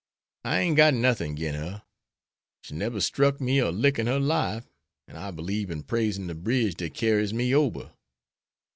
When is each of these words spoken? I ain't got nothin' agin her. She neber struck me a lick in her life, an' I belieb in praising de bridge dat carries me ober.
I 0.43 0.61
ain't 0.61 0.77
got 0.77 0.95
nothin' 0.95 1.33
agin 1.33 1.53
her. 1.53 1.83
She 2.63 2.73
neber 2.73 2.99
struck 3.01 3.39
me 3.39 3.59
a 3.59 3.69
lick 3.69 3.99
in 3.99 4.07
her 4.07 4.19
life, 4.19 4.67
an' 5.07 5.15
I 5.15 5.29
belieb 5.29 5.69
in 5.69 5.83
praising 5.83 6.25
de 6.25 6.33
bridge 6.33 6.73
dat 6.73 6.95
carries 6.95 7.35
me 7.35 7.53
ober. 7.53 7.91